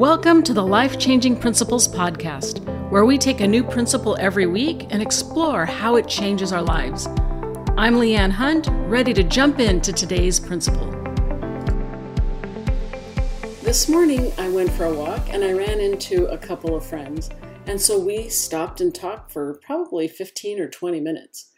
Welcome 0.00 0.42
to 0.44 0.54
the 0.54 0.64
Life 0.64 0.98
Changing 0.98 1.36
Principles 1.36 1.86
Podcast, 1.86 2.64
where 2.88 3.04
we 3.04 3.18
take 3.18 3.42
a 3.42 3.46
new 3.46 3.62
principle 3.62 4.16
every 4.18 4.46
week 4.46 4.86
and 4.88 5.02
explore 5.02 5.66
how 5.66 5.96
it 5.96 6.08
changes 6.08 6.54
our 6.54 6.62
lives. 6.62 7.06
I'm 7.76 7.96
Leanne 7.96 8.30
Hunt, 8.30 8.66
ready 8.88 9.12
to 9.12 9.22
jump 9.22 9.60
into 9.60 9.92
today's 9.92 10.40
principle. 10.40 10.90
This 13.60 13.90
morning, 13.90 14.32
I 14.38 14.48
went 14.48 14.70
for 14.70 14.86
a 14.86 14.94
walk 14.94 15.34
and 15.34 15.44
I 15.44 15.52
ran 15.52 15.80
into 15.80 16.24
a 16.28 16.38
couple 16.38 16.74
of 16.74 16.82
friends. 16.82 17.28
And 17.66 17.78
so 17.78 17.98
we 18.00 18.30
stopped 18.30 18.80
and 18.80 18.94
talked 18.94 19.30
for 19.30 19.60
probably 19.62 20.08
15 20.08 20.60
or 20.60 20.68
20 20.70 20.98
minutes. 21.00 21.50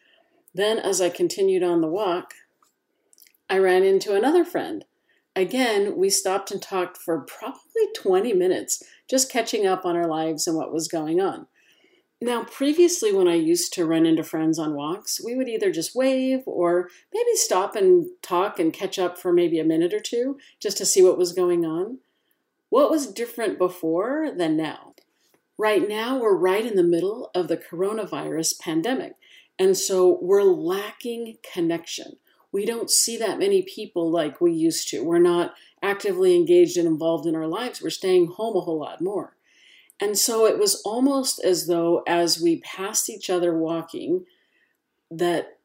Then, 0.53 0.81
as 0.81 1.01
I 1.01 1.11
continued 1.11 1.63
on 1.63 1.81
the 1.81 1.87
walk, 1.87 2.35
I 3.49 3.59
ran 3.59 3.85
into 3.85 4.17
another 4.17 4.45
friend 4.45 4.85
again, 5.35 5.97
we 5.97 6.11
stopped 6.11 6.51
and 6.51 6.61
talked 6.61 6.97
for 6.97 7.21
probably 7.21 7.87
20 7.97 8.33
minutes, 8.33 8.83
just 9.09 9.31
catching 9.31 9.67
up 9.67 9.85
on 9.85 9.97
our 9.97 10.07
lives 10.07 10.47
and 10.47 10.57
what 10.57 10.73
was 10.73 10.89
going 10.89 11.21
on. 11.21 11.47
Now, 12.21 12.45
previously, 12.45 13.13
when 13.13 13.27
I 13.27 13.35
used 13.35 13.73
to 13.73 13.85
run 13.85 14.07
into 14.07 14.23
friends 14.23 14.57
on 14.57 14.75
walks, 14.75 15.21
we 15.25 15.35
would 15.35 15.49
either 15.49 15.73
just 15.73 15.97
wave 15.97 16.43
or 16.47 16.89
maybe 17.13 17.35
stop 17.35 17.75
and 17.75 18.07
talk 18.23 18.61
and 18.61 18.73
catch 18.73 18.97
up 18.97 19.19
for 19.19 19.33
maybe 19.33 19.59
a 19.59 19.65
minute 19.65 19.93
or 19.93 19.99
two 19.99 20.39
just 20.61 20.77
to 20.77 20.87
see 20.87 21.03
what 21.03 21.19
was 21.19 21.33
going 21.33 21.65
on. 21.65 21.99
What 22.69 22.91
was 22.91 23.13
different 23.13 23.59
before 23.59 24.31
than 24.31 24.57
now? 24.57 24.95
Right 25.59 25.89
now, 25.89 26.19
we're 26.19 26.37
right 26.37 26.65
in 26.65 26.77
the 26.77 26.85
middle 26.85 27.31
of 27.35 27.49
the 27.49 27.57
coronavirus 27.57 28.61
pandemic, 28.61 29.15
and 29.59 29.77
so 29.77 30.19
we're 30.23 30.43
lacking 30.45 31.39
connection 31.53 32.19
we 32.53 32.67
don't 32.67 32.91
see 32.91 33.17
that 33.17 33.39
many 33.39 33.63
people 33.63 34.11
like 34.11 34.41
we 34.41 34.53
used 34.53 34.89
to. 34.89 35.03
We're 35.03 35.19
not 35.19 35.55
actively 35.83 36.37
engaged 36.37 36.77
and 36.77 36.87
involved 36.87 37.27
in 37.27 37.35
our 37.35 37.47
lives. 37.47 37.83
We're 37.83 37.91
staying 37.91 38.29
home 38.29 38.57
a 38.57 38.61
whole 38.61 38.79
lot 38.79 39.01
more. 39.01 39.37
And 40.01 40.19
so 40.19 40.47
it 40.47 40.59
was 40.59 40.83
almost 40.85 41.43
as 41.43 41.67
though 41.67 42.03
as 42.07 42.41
we 42.41 42.61
passed 42.61 43.09
each 43.09 43.31
other 43.31 43.57
walking, 43.57 44.27
that 45.11 45.59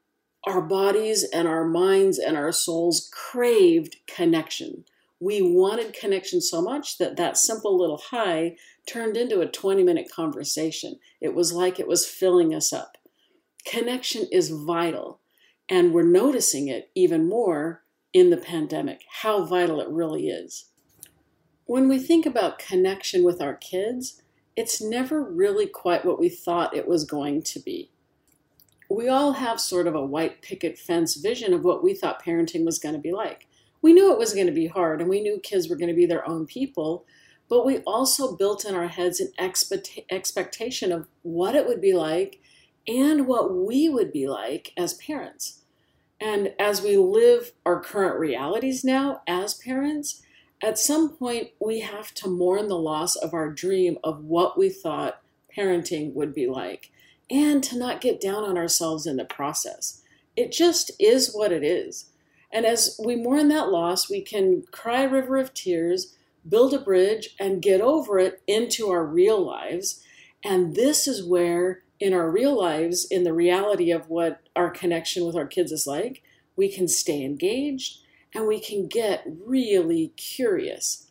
our 0.45 0.61
bodies 0.61 1.23
and 1.23 1.47
our 1.47 1.65
minds 1.65 2.17
and 2.17 2.37
our 2.37 2.51
souls 2.51 3.09
craved 3.11 3.97
connection. 4.07 4.85
We 5.19 5.41
wanted 5.41 5.93
connection 5.93 6.41
so 6.41 6.61
much 6.61 6.99
that 6.99 7.17
that 7.17 7.37
simple 7.37 7.77
little 7.77 8.01
hi 8.11 8.55
turned 8.87 9.17
into 9.17 9.41
a 9.41 9.47
20 9.47 9.83
minute 9.83 10.09
conversation. 10.11 10.99
It 11.19 11.33
was 11.33 11.51
like 11.51 11.79
it 11.79 11.87
was 11.87 12.05
filling 12.05 12.53
us 12.53 12.71
up. 12.71 12.97
Connection 13.65 14.27
is 14.31 14.49
vital. 14.49 15.19
And 15.69 15.93
we're 15.93 16.03
noticing 16.03 16.67
it 16.67 16.89
even 16.95 17.27
more 17.27 17.83
in 18.13 18.29
the 18.29 18.37
pandemic, 18.37 19.01
how 19.21 19.45
vital 19.45 19.81
it 19.81 19.89
really 19.89 20.29
is. 20.29 20.65
When 21.65 21.89
we 21.89 21.99
think 21.99 22.25
about 22.25 22.59
connection 22.59 23.23
with 23.23 23.41
our 23.41 23.55
kids, 23.55 24.21
it's 24.55 24.81
never 24.81 25.21
really 25.21 25.67
quite 25.67 26.05
what 26.05 26.19
we 26.19 26.29
thought 26.29 26.75
it 26.75 26.87
was 26.87 27.03
going 27.03 27.43
to 27.43 27.59
be. 27.59 27.91
We 28.89 29.09
all 29.09 29.33
have 29.33 29.59
sort 29.59 29.85
of 29.85 29.93
a 29.93 30.05
white 30.05 30.41
picket 30.41 30.77
fence 30.77 31.15
vision 31.15 31.53
of 31.53 31.65
what 31.65 31.83
we 31.83 31.93
thought 31.93 32.23
parenting 32.23 32.65
was 32.65 32.79
going 32.79 32.95
to 32.95 33.01
be 33.01 33.11
like. 33.11 33.47
We 33.81 33.91
knew 33.93 34.11
it 34.11 34.17
was 34.17 34.33
going 34.33 34.47
to 34.47 34.53
be 34.53 34.67
hard 34.67 35.01
and 35.01 35.09
we 35.09 35.21
knew 35.21 35.39
kids 35.43 35.69
were 35.69 35.75
going 35.75 35.89
to 35.89 35.93
be 35.93 36.05
their 36.05 36.27
own 36.27 36.45
people, 36.45 37.05
but 37.49 37.65
we 37.65 37.79
also 37.79 38.35
built 38.35 38.65
in 38.65 38.73
our 38.73 38.87
heads 38.87 39.19
an 39.19 39.31
expectation 40.09 40.91
of 40.91 41.07
what 41.21 41.55
it 41.55 41.67
would 41.67 41.81
be 41.81 41.93
like 41.93 42.41
and 42.87 43.27
what 43.27 43.53
we 43.53 43.89
would 43.89 44.11
be 44.11 44.27
like 44.27 44.73
as 44.77 44.93
parents. 44.95 45.61
And 46.19 46.53
as 46.57 46.81
we 46.81 46.97
live 46.97 47.51
our 47.65 47.79
current 47.79 48.19
realities 48.19 48.83
now 48.83 49.21
as 49.27 49.53
parents, 49.53 50.23
at 50.63 50.79
some 50.79 51.09
point 51.09 51.49
we 51.59 51.81
have 51.81 52.13
to 52.15 52.29
mourn 52.29 52.67
the 52.67 52.77
loss 52.77 53.15
of 53.15 53.33
our 53.33 53.49
dream 53.49 53.97
of 54.03 54.23
what 54.23 54.57
we 54.57 54.69
thought 54.69 55.21
parenting 55.55 56.13
would 56.13 56.33
be 56.33 56.47
like 56.47 56.91
and 57.29 57.63
to 57.63 57.77
not 57.77 58.01
get 58.01 58.21
down 58.21 58.43
on 58.43 58.57
ourselves 58.57 59.05
in 59.05 59.17
the 59.17 59.25
process. 59.25 60.01
It 60.35 60.51
just 60.51 60.91
is 60.99 61.33
what 61.33 61.51
it 61.51 61.63
is. 61.63 62.05
And 62.51 62.65
as 62.65 62.99
we 63.03 63.15
mourn 63.15 63.49
that 63.49 63.69
loss, 63.69 64.09
we 64.09 64.21
can 64.21 64.63
cry 64.71 65.03
a 65.03 65.09
river 65.09 65.37
of 65.37 65.53
tears, 65.53 66.15
build 66.47 66.73
a 66.73 66.79
bridge, 66.79 67.35
and 67.39 67.61
get 67.61 67.81
over 67.81 68.17
it 68.19 68.41
into 68.47 68.89
our 68.89 69.05
real 69.05 69.45
lives. 69.45 70.01
And 70.43 70.75
this 70.75 71.07
is 71.07 71.25
where 71.25 71.83
in 71.99 72.13
our 72.13 72.29
real 72.29 72.57
lives, 72.57 73.05
in 73.09 73.23
the 73.23 73.33
reality 73.33 73.91
of 73.91 74.09
what 74.09 74.41
our 74.55 74.69
connection 74.69 75.25
with 75.25 75.35
our 75.35 75.47
kids 75.47 75.71
is 75.71 75.87
like, 75.87 76.23
we 76.55 76.71
can 76.71 76.87
stay 76.87 77.23
engaged 77.23 77.99
and 78.33 78.47
we 78.47 78.59
can 78.59 78.87
get 78.87 79.25
really 79.45 80.13
curious. 80.17 81.09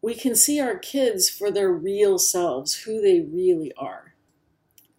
We 0.00 0.14
can 0.14 0.34
see 0.34 0.60
our 0.60 0.78
kids 0.78 1.28
for 1.28 1.50
their 1.50 1.72
real 1.72 2.18
selves, 2.18 2.82
who 2.82 3.00
they 3.00 3.20
really 3.20 3.72
are. 3.76 4.14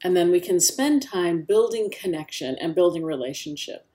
And 0.04 0.16
then 0.16 0.32
we 0.32 0.40
can 0.40 0.60
spend 0.60 1.02
time 1.02 1.44
building 1.44 1.92
connection 1.92 2.56
and 2.60 2.76
building 2.76 3.04
relationship. 3.04 3.86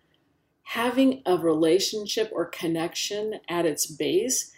Having 0.68 1.22
a 1.26 1.36
relationship 1.36 2.30
or 2.32 2.46
connection 2.46 3.40
at 3.48 3.66
its 3.66 3.86
base 3.86 4.53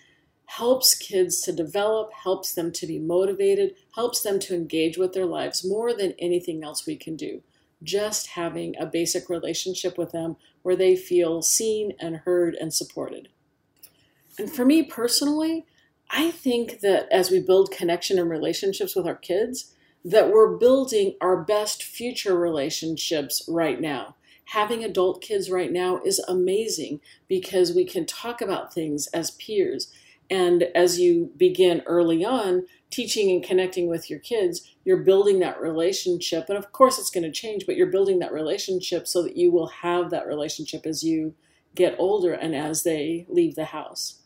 helps 0.46 0.94
kids 0.94 1.40
to 1.42 1.52
develop, 1.52 2.12
helps 2.12 2.54
them 2.54 2.72
to 2.72 2.86
be 2.86 2.98
motivated, 2.98 3.74
helps 3.94 4.22
them 4.22 4.38
to 4.38 4.54
engage 4.54 4.96
with 4.96 5.12
their 5.12 5.26
lives 5.26 5.64
more 5.64 5.92
than 5.92 6.14
anything 6.18 6.62
else 6.64 6.86
we 6.86 6.96
can 6.96 7.16
do. 7.16 7.42
Just 7.82 8.28
having 8.28 8.74
a 8.78 8.86
basic 8.86 9.28
relationship 9.28 9.98
with 9.98 10.12
them 10.12 10.36
where 10.62 10.76
they 10.76 10.96
feel 10.96 11.42
seen 11.42 11.92
and 12.00 12.18
heard 12.18 12.54
and 12.54 12.72
supported. 12.72 13.28
And 14.38 14.50
for 14.50 14.64
me 14.64 14.82
personally, 14.82 15.66
I 16.10 16.30
think 16.30 16.80
that 16.80 17.08
as 17.10 17.30
we 17.30 17.40
build 17.40 17.70
connection 17.70 18.18
and 18.18 18.30
relationships 18.30 18.94
with 18.94 19.06
our 19.06 19.16
kids, 19.16 19.74
that 20.04 20.30
we're 20.30 20.56
building 20.56 21.16
our 21.20 21.36
best 21.36 21.82
future 21.82 22.38
relationships 22.38 23.42
right 23.48 23.80
now. 23.80 24.14
Having 24.50 24.84
adult 24.84 25.20
kids 25.20 25.50
right 25.50 25.72
now 25.72 26.00
is 26.04 26.20
amazing 26.28 27.00
because 27.26 27.74
we 27.74 27.84
can 27.84 28.06
talk 28.06 28.40
about 28.40 28.72
things 28.72 29.08
as 29.08 29.32
peers 29.32 29.92
and 30.30 30.64
as 30.74 30.98
you 30.98 31.30
begin 31.36 31.82
early 31.86 32.24
on 32.24 32.66
teaching 32.90 33.30
and 33.30 33.42
connecting 33.42 33.88
with 33.88 34.08
your 34.08 34.18
kids, 34.18 34.74
you're 34.84 34.96
building 34.96 35.40
that 35.40 35.60
relationship. 35.60 36.46
And 36.48 36.58
of 36.58 36.72
course, 36.72 36.98
it's 36.98 37.10
going 37.10 37.24
to 37.24 37.32
change, 37.32 37.66
but 37.66 37.76
you're 37.76 37.90
building 37.90 38.18
that 38.20 38.32
relationship 38.32 39.06
so 39.06 39.22
that 39.22 39.36
you 39.36 39.50
will 39.50 39.68
have 39.68 40.10
that 40.10 40.26
relationship 40.26 40.86
as 40.86 41.02
you 41.02 41.34
get 41.74 41.96
older 41.98 42.32
and 42.32 42.54
as 42.54 42.82
they 42.82 43.26
leave 43.28 43.54
the 43.54 43.66
house. 43.66 44.22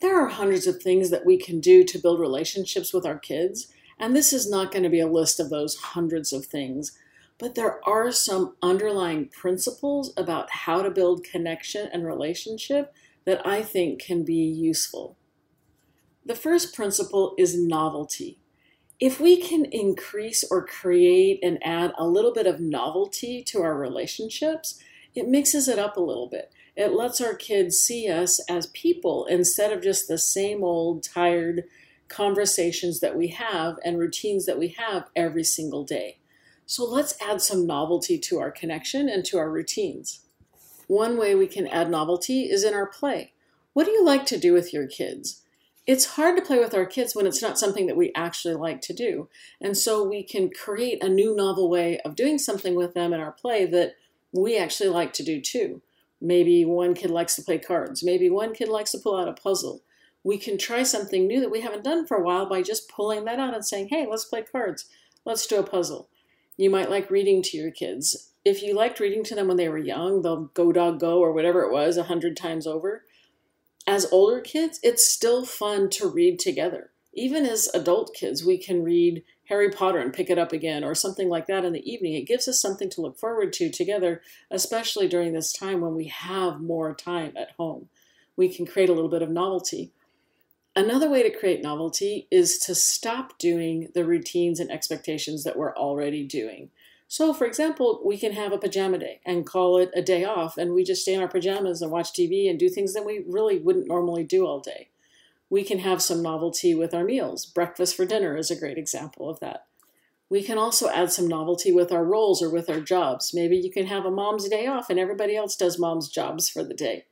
There 0.00 0.18
are 0.20 0.28
hundreds 0.28 0.66
of 0.66 0.82
things 0.82 1.10
that 1.10 1.24
we 1.24 1.38
can 1.38 1.60
do 1.60 1.84
to 1.84 1.98
build 1.98 2.20
relationships 2.20 2.92
with 2.92 3.06
our 3.06 3.18
kids. 3.18 3.68
And 3.98 4.14
this 4.14 4.32
is 4.32 4.50
not 4.50 4.70
going 4.70 4.82
to 4.82 4.90
be 4.90 5.00
a 5.00 5.06
list 5.06 5.40
of 5.40 5.50
those 5.50 5.76
hundreds 5.76 6.32
of 6.32 6.46
things, 6.46 6.92
but 7.38 7.54
there 7.54 7.80
are 7.88 8.12
some 8.12 8.54
underlying 8.62 9.28
principles 9.28 10.12
about 10.16 10.50
how 10.50 10.82
to 10.82 10.90
build 10.90 11.24
connection 11.24 11.88
and 11.92 12.04
relationship 12.04 12.94
that 13.24 13.46
I 13.46 13.62
think 13.62 14.00
can 14.00 14.24
be 14.24 14.34
useful. 14.34 15.16
The 16.24 16.34
first 16.34 16.74
principle 16.74 17.34
is 17.38 17.56
novelty. 17.56 18.38
If 19.00 19.20
we 19.20 19.36
can 19.36 19.64
increase 19.66 20.44
or 20.50 20.64
create 20.64 21.40
and 21.42 21.58
add 21.62 21.92
a 21.98 22.06
little 22.06 22.32
bit 22.32 22.46
of 22.46 22.60
novelty 22.60 23.42
to 23.44 23.62
our 23.62 23.76
relationships, 23.76 24.78
it 25.14 25.28
mixes 25.28 25.68
it 25.68 25.78
up 25.78 25.96
a 25.96 26.02
little 26.02 26.28
bit. 26.28 26.52
It 26.76 26.92
lets 26.92 27.20
our 27.20 27.34
kids 27.34 27.78
see 27.78 28.08
us 28.08 28.40
as 28.48 28.66
people 28.68 29.26
instead 29.26 29.72
of 29.72 29.82
just 29.82 30.08
the 30.08 30.18
same 30.18 30.64
old 30.64 31.02
tired 31.02 31.64
conversations 32.08 33.00
that 33.00 33.16
we 33.16 33.28
have 33.28 33.78
and 33.84 33.98
routines 33.98 34.46
that 34.46 34.58
we 34.58 34.68
have 34.78 35.08
every 35.14 35.44
single 35.44 35.84
day. 35.84 36.18
So 36.66 36.84
let's 36.84 37.20
add 37.20 37.42
some 37.42 37.66
novelty 37.66 38.18
to 38.18 38.38
our 38.38 38.50
connection 38.50 39.08
and 39.08 39.24
to 39.26 39.38
our 39.38 39.50
routines. 39.50 40.20
One 40.86 41.18
way 41.18 41.34
we 41.34 41.46
can 41.46 41.66
add 41.66 41.90
novelty 41.90 42.42
is 42.42 42.64
in 42.64 42.74
our 42.74 42.86
play. 42.86 43.32
What 43.72 43.86
do 43.86 43.92
you 43.92 44.04
like 44.04 44.26
to 44.26 44.38
do 44.38 44.52
with 44.52 44.72
your 44.72 44.86
kids? 44.86 45.42
It's 45.86 46.16
hard 46.16 46.36
to 46.36 46.42
play 46.42 46.58
with 46.58 46.74
our 46.74 46.86
kids 46.86 47.14
when 47.14 47.26
it's 47.26 47.42
not 47.42 47.58
something 47.58 47.86
that 47.86 47.96
we 47.96 48.12
actually 48.14 48.54
like 48.54 48.80
to 48.82 48.94
do. 48.94 49.28
And 49.60 49.76
so 49.76 50.02
we 50.02 50.22
can 50.22 50.50
create 50.50 51.02
a 51.02 51.08
new 51.08 51.34
novel 51.34 51.68
way 51.68 52.00
of 52.00 52.16
doing 52.16 52.38
something 52.38 52.74
with 52.74 52.94
them 52.94 53.12
in 53.12 53.20
our 53.20 53.32
play 53.32 53.66
that 53.66 53.94
we 54.32 54.56
actually 54.56 54.88
like 54.88 55.12
to 55.14 55.22
do 55.22 55.40
too. 55.40 55.82
Maybe 56.20 56.64
one 56.64 56.94
kid 56.94 57.10
likes 57.10 57.36
to 57.36 57.42
play 57.42 57.58
cards. 57.58 58.02
Maybe 58.02 58.30
one 58.30 58.54
kid 58.54 58.68
likes 58.68 58.92
to 58.92 58.98
pull 58.98 59.16
out 59.16 59.28
a 59.28 59.34
puzzle. 59.34 59.82
We 60.22 60.38
can 60.38 60.56
try 60.56 60.84
something 60.84 61.26
new 61.26 61.40
that 61.40 61.50
we 61.50 61.60
haven't 61.60 61.84
done 61.84 62.06
for 62.06 62.16
a 62.16 62.22
while 62.22 62.46
by 62.46 62.62
just 62.62 62.88
pulling 62.88 63.26
that 63.26 63.38
out 63.38 63.52
and 63.52 63.64
saying, 63.64 63.88
hey, 63.88 64.06
let's 64.08 64.24
play 64.24 64.42
cards. 64.42 64.86
Let's 65.26 65.46
do 65.46 65.58
a 65.58 65.62
puzzle. 65.62 66.08
You 66.56 66.70
might 66.70 66.90
like 66.90 67.10
reading 67.10 67.42
to 67.42 67.56
your 67.58 67.70
kids 67.70 68.30
if 68.44 68.62
you 68.62 68.74
liked 68.74 69.00
reading 69.00 69.24
to 69.24 69.34
them 69.34 69.48
when 69.48 69.56
they 69.56 69.68
were 69.68 69.78
young, 69.78 70.22
they'll 70.22 70.50
go 70.54 70.72
dog 70.72 71.00
go 71.00 71.18
or 71.18 71.32
whatever 71.32 71.62
it 71.62 71.72
was 71.72 71.96
a 71.96 72.04
hundred 72.04 72.36
times 72.36 72.66
over. 72.66 73.04
As 73.86 74.10
older 74.12 74.40
kids, 74.40 74.80
it's 74.82 75.06
still 75.06 75.44
fun 75.44 75.90
to 75.90 76.08
read 76.08 76.38
together. 76.38 76.90
Even 77.12 77.46
as 77.46 77.68
adult 77.74 78.14
kids, 78.14 78.44
we 78.44 78.58
can 78.58 78.82
read 78.82 79.22
Harry 79.48 79.70
Potter 79.70 79.98
and 79.98 80.12
pick 80.12 80.30
it 80.30 80.38
up 80.38 80.52
again 80.52 80.82
or 80.82 80.94
something 80.94 81.28
like 81.28 81.46
that 81.46 81.64
in 81.64 81.72
the 81.72 81.90
evening. 81.90 82.14
It 82.14 82.26
gives 82.26 82.48
us 82.48 82.60
something 82.60 82.90
to 82.90 83.00
look 83.00 83.18
forward 83.18 83.52
to 83.54 83.70
together, 83.70 84.20
especially 84.50 85.06
during 85.06 85.32
this 85.32 85.52
time 85.52 85.80
when 85.80 85.94
we 85.94 86.08
have 86.08 86.60
more 86.60 86.94
time 86.94 87.32
at 87.36 87.52
home. 87.58 87.88
We 88.36 88.48
can 88.48 88.66
create 88.66 88.88
a 88.88 88.94
little 88.94 89.10
bit 89.10 89.22
of 89.22 89.30
novelty. 89.30 89.92
Another 90.74 91.08
way 91.08 91.22
to 91.22 91.30
create 91.30 91.62
novelty 91.62 92.26
is 92.32 92.58
to 92.58 92.74
stop 92.74 93.38
doing 93.38 93.90
the 93.94 94.04
routines 94.04 94.58
and 94.58 94.70
expectations 94.70 95.44
that 95.44 95.56
we're 95.56 95.76
already 95.76 96.24
doing. 96.24 96.70
So, 97.14 97.32
for 97.32 97.46
example, 97.46 98.02
we 98.04 98.18
can 98.18 98.32
have 98.32 98.52
a 98.52 98.58
pajama 98.58 98.98
day 98.98 99.20
and 99.24 99.46
call 99.46 99.78
it 99.78 99.92
a 99.94 100.02
day 100.02 100.24
off, 100.24 100.58
and 100.58 100.74
we 100.74 100.82
just 100.82 101.02
stay 101.02 101.14
in 101.14 101.20
our 101.20 101.28
pajamas 101.28 101.80
and 101.80 101.92
watch 101.92 102.12
TV 102.12 102.50
and 102.50 102.58
do 102.58 102.68
things 102.68 102.92
that 102.92 103.04
we 103.04 103.22
really 103.28 103.56
wouldn't 103.56 103.86
normally 103.86 104.24
do 104.24 104.44
all 104.44 104.58
day. 104.58 104.88
We 105.48 105.62
can 105.62 105.78
have 105.78 106.02
some 106.02 106.24
novelty 106.24 106.74
with 106.74 106.92
our 106.92 107.04
meals. 107.04 107.46
Breakfast 107.46 107.94
for 107.94 108.04
dinner 108.04 108.36
is 108.36 108.50
a 108.50 108.58
great 108.58 108.78
example 108.78 109.30
of 109.30 109.38
that. 109.38 109.66
We 110.28 110.42
can 110.42 110.58
also 110.58 110.88
add 110.88 111.12
some 111.12 111.28
novelty 111.28 111.70
with 111.70 111.92
our 111.92 112.04
roles 112.04 112.42
or 112.42 112.50
with 112.50 112.68
our 112.68 112.80
jobs. 112.80 113.30
Maybe 113.32 113.56
you 113.56 113.70
can 113.70 113.86
have 113.86 114.04
a 114.04 114.10
mom's 114.10 114.48
day 114.48 114.66
off 114.66 114.90
and 114.90 114.98
everybody 114.98 115.36
else 115.36 115.54
does 115.54 115.78
mom's 115.78 116.08
jobs 116.08 116.48
for 116.48 116.64
the 116.64 116.74
day. 116.74 117.04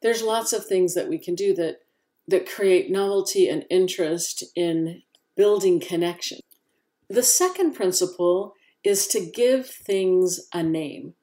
There's 0.00 0.22
lots 0.22 0.52
of 0.52 0.64
things 0.64 0.94
that 0.94 1.08
we 1.08 1.18
can 1.18 1.34
do 1.34 1.54
that 1.54 1.80
that 2.28 2.48
create 2.48 2.88
novelty 2.88 3.48
and 3.48 3.66
interest 3.68 4.44
in 4.54 5.02
building 5.34 5.80
connection. 5.80 6.38
The 7.08 7.24
second 7.24 7.72
principle 7.72 8.54
is 8.84 9.06
to 9.08 9.20
give 9.20 9.66
things 9.66 10.40
a 10.52 10.62
name. 10.62 11.14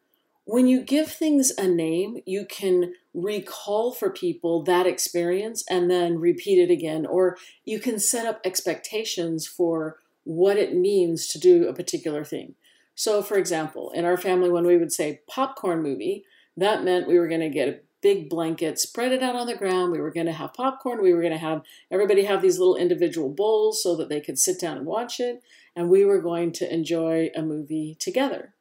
When 0.46 0.68
you 0.68 0.82
give 0.82 1.12
things 1.12 1.52
a 1.58 1.68
name, 1.68 2.20
you 2.26 2.46
can 2.46 2.94
recall 3.14 3.92
for 3.92 4.10
people 4.10 4.64
that 4.64 4.88
experience 4.88 5.64
and 5.70 5.92
then 5.92 6.20
repeat 6.20 6.60
it 6.60 6.72
again, 6.72 7.06
or 7.06 7.38
you 7.66 7.80
can 7.80 8.00
set 8.00 8.26
up 8.26 8.40
expectations 8.46 9.46
for 9.46 9.98
what 10.24 10.58
it 10.58 10.76
means 10.76 11.28
to 11.28 11.40
do 11.40 11.68
a 11.68 11.74
particular 11.74 12.24
thing. 12.24 12.56
So, 12.96 13.22
for 13.22 13.38
example, 13.38 13.92
in 13.92 14.06
our 14.06 14.18
family, 14.18 14.50
when 14.50 14.66
we 14.66 14.78
would 14.78 14.92
say 14.92 15.22
popcorn 15.28 15.84
movie, 15.84 16.26
that 16.56 16.84
meant 16.84 17.08
we 17.08 17.20
were 17.20 17.28
going 17.28 17.42
to 17.42 17.50
get 17.50 17.87
big 18.02 18.30
blanket, 18.30 18.80
spread 18.80 19.12
it 19.12 19.24
out 19.24 19.36
on 19.36 19.48
the 19.48 19.56
ground. 19.56 19.92
We 19.92 20.00
were 20.00 20.12
going 20.12 20.26
to 20.28 20.32
have 20.34 20.54
popcorn. 20.54 21.02
We 21.02 21.14
were 21.14 21.22
going 21.22 21.34
to 21.34 21.40
have 21.40 21.64
everybody 21.92 22.24
have 22.26 22.42
these 22.42 22.60
little 22.60 22.76
individual 22.76 23.30
bowls 23.30 23.82
so 23.82 23.96
that 23.96 24.10
they 24.10 24.22
could 24.22 24.40
sit 24.40 24.60
down 24.60 24.78
and 24.78 24.86
watch 24.86 25.20
it. 25.20 25.42
And 25.76 25.90
we 25.90 26.06
were 26.06 26.22
going 26.22 26.52
to 26.54 26.74
enjoy 26.74 27.30
a 27.36 27.42
movie 27.42 27.96
together. 28.00 28.54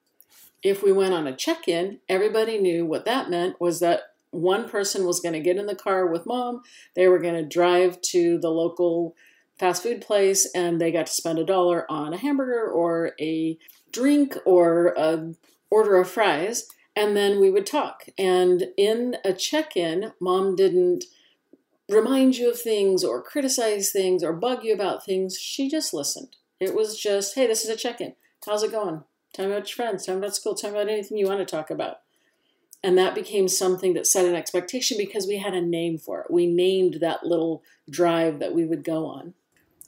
If 0.62 0.82
we 0.82 0.92
went 0.92 1.14
on 1.14 1.26
a 1.26 1.36
check 1.36 1.68
in, 1.68 2.00
everybody 2.08 2.58
knew 2.58 2.84
what 2.84 3.04
that 3.04 3.30
meant 3.30 3.60
was 3.60 3.80
that 3.80 4.14
one 4.30 4.68
person 4.68 5.06
was 5.06 5.20
going 5.20 5.34
to 5.34 5.40
get 5.40 5.56
in 5.56 5.66
the 5.66 5.74
car 5.74 6.06
with 6.06 6.26
mom. 6.26 6.62
They 6.94 7.08
were 7.08 7.18
going 7.18 7.34
to 7.34 7.48
drive 7.48 8.00
to 8.10 8.38
the 8.38 8.50
local 8.50 9.14
fast 9.58 9.82
food 9.82 10.02
place 10.02 10.48
and 10.54 10.80
they 10.80 10.92
got 10.92 11.06
to 11.06 11.12
spend 11.12 11.38
a 11.38 11.44
dollar 11.44 11.90
on 11.90 12.12
a 12.12 12.18
hamburger 12.18 12.68
or 12.68 13.12
a 13.20 13.58
drink 13.92 14.36
or 14.44 14.88
a 14.96 15.32
order 15.70 15.96
of 15.96 16.08
fries 16.08 16.66
and 16.96 17.14
then 17.14 17.38
we 17.38 17.50
would 17.50 17.66
talk. 17.66 18.08
And 18.18 18.68
in 18.78 19.18
a 19.22 19.34
check 19.34 19.76
in, 19.76 20.12
mom 20.18 20.56
didn't 20.56 21.04
remind 21.88 22.36
you 22.36 22.50
of 22.50 22.58
things 22.58 23.04
or 23.04 23.22
criticize 23.22 23.92
things 23.92 24.24
or 24.24 24.32
bug 24.32 24.64
you 24.64 24.72
about 24.72 25.04
things. 25.04 25.38
She 25.38 25.68
just 25.68 25.92
listened. 25.92 26.36
It 26.58 26.74
was 26.74 26.98
just, 26.98 27.34
hey, 27.34 27.46
this 27.46 27.64
is 27.64 27.70
a 27.70 27.76
check 27.76 28.00
in. 28.00 28.14
How's 28.44 28.62
it 28.62 28.72
going? 28.72 29.04
Tell 29.34 29.46
me 29.46 29.52
about 29.52 29.68
your 29.68 29.76
friends. 29.76 30.06
Tell 30.06 30.14
me 30.14 30.20
about 30.20 30.34
school. 30.34 30.54
Tell 30.54 30.70
me 30.70 30.78
about 30.78 30.90
anything 30.90 31.18
you 31.18 31.26
want 31.26 31.40
to 31.40 31.44
talk 31.44 31.70
about. 31.70 31.98
And 32.82 32.96
that 32.96 33.14
became 33.14 33.48
something 33.48 33.94
that 33.94 34.06
set 34.06 34.24
an 34.24 34.34
expectation 34.34 34.96
because 34.96 35.26
we 35.26 35.38
had 35.38 35.54
a 35.54 35.60
name 35.60 35.98
for 35.98 36.20
it. 36.20 36.30
We 36.30 36.46
named 36.46 36.98
that 37.00 37.26
little 37.26 37.62
drive 37.90 38.38
that 38.38 38.54
we 38.54 38.64
would 38.64 38.84
go 38.84 39.06
on. 39.06 39.34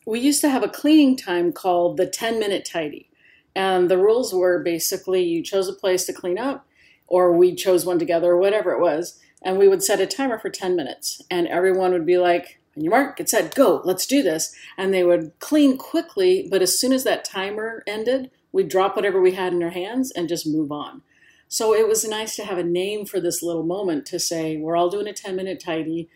We 0.04 0.20
used 0.20 0.40
to 0.42 0.50
have 0.50 0.62
a 0.62 0.68
cleaning 0.68 1.16
time 1.16 1.52
called 1.52 1.96
the 1.96 2.06
10 2.06 2.38
minute 2.38 2.68
tidy. 2.70 3.08
And 3.54 3.90
the 3.90 3.98
rules 3.98 4.32
were 4.32 4.62
basically 4.62 5.22
you 5.22 5.42
chose 5.42 5.68
a 5.68 5.72
place 5.72 6.04
to 6.06 6.12
clean 6.12 6.38
up, 6.38 6.66
or 7.08 7.32
we 7.32 7.54
chose 7.54 7.84
one 7.84 7.98
together, 7.98 8.32
or 8.32 8.38
whatever 8.38 8.72
it 8.72 8.80
was. 8.80 9.18
And 9.42 9.58
we 9.58 9.68
would 9.68 9.82
set 9.82 10.00
a 10.00 10.06
timer 10.06 10.38
for 10.38 10.50
10 10.50 10.76
minutes. 10.76 11.22
And 11.30 11.48
everyone 11.48 11.92
would 11.92 12.06
be 12.06 12.18
like, 12.18 12.60
on 12.76 12.84
your 12.84 12.90
mark, 12.92 13.16
get 13.16 13.28
set, 13.28 13.54
go, 13.54 13.82
let's 13.84 14.06
do 14.06 14.22
this. 14.22 14.54
And 14.76 14.94
they 14.94 15.04
would 15.04 15.32
clean 15.40 15.76
quickly, 15.76 16.46
but 16.50 16.62
as 16.62 16.78
soon 16.78 16.92
as 16.92 17.04
that 17.04 17.24
timer 17.24 17.82
ended, 17.86 18.30
we'd 18.52 18.68
drop 18.68 18.96
whatever 18.96 19.20
we 19.20 19.32
had 19.32 19.52
in 19.52 19.62
our 19.62 19.70
hands 19.70 20.12
and 20.12 20.28
just 20.28 20.46
move 20.46 20.70
on. 20.70 21.02
So 21.48 21.74
it 21.74 21.88
was 21.88 22.06
nice 22.06 22.36
to 22.36 22.44
have 22.44 22.58
a 22.58 22.62
name 22.62 23.06
for 23.06 23.20
this 23.20 23.42
little 23.42 23.64
moment 23.64 24.06
to 24.06 24.20
say, 24.20 24.56
we're 24.56 24.76
all 24.76 24.90
doing 24.90 25.08
a 25.08 25.12
10 25.12 25.34
minute 25.34 25.62
tidy. 25.64 26.08